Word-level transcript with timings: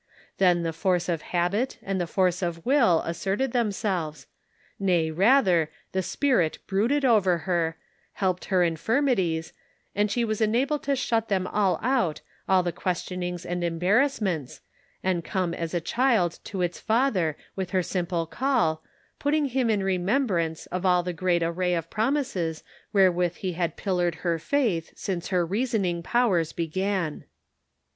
Then 0.39 0.63
the 0.63 0.73
force 0.73 1.07
of 1.07 1.21
habit 1.21 1.77
and 1.83 2.01
the 2.01 2.07
force 2.07 2.41
of 2.41 2.65
will 2.65 3.03
asserted 3.05 3.51
themselves— 3.51 4.25
nay, 4.89 5.11
rather 5.11 5.69
the 5.91 6.01
Spirit 6.01 6.57
brooded 6.65 7.05
over 7.05 7.37
her," 7.45 7.77
helped 8.13 8.45
her 8.45 8.61
infirmi 8.61 9.15
ties," 9.15 9.53
and 9.93 10.09
she 10.09 10.25
was 10.25 10.41
enabled 10.41 10.81
to 10.85 10.95
shut 10.95 11.29
them 11.29 11.45
all 11.45 11.79
out, 11.83 12.21
all 12.49 12.63
the 12.63 12.71
questionings 12.71 13.45
and 13.45 13.63
embarrassments, 13.63 14.59
and 15.03 15.23
come 15.23 15.53
as 15.53 15.71
a 15.71 15.79
child 15.79 16.39
to 16.45 16.63
its 16.63 16.79
father 16.79 17.37
with 17.55 17.69
her 17.69 17.83
sim 17.83 18.07
ple 18.07 18.25
call," 18.25 18.81
putting 19.19 19.49
him 19.49 19.69
in 19.69 19.83
remembrance" 19.83 20.65
of 20.75 20.83
all 20.83 21.03
the 21.03 21.13
great 21.13 21.43
array 21.43 21.75
of 21.75 21.91
promises 21.91 22.63
wherewith 22.91 23.35
he 23.35 23.53
had 23.53 23.73
194 23.77 23.77
The 23.77 23.77
Pocket 23.77 23.85
Measure. 23.85 24.15
pillared 24.15 24.15
her 24.23 24.39
faith 24.39 24.97
since 24.97 25.27
her 25.27 25.45
reasoning 25.45 26.01
powers 26.01 26.53
began. 26.53 27.25